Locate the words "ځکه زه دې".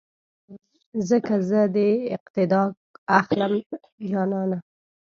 1.09-1.89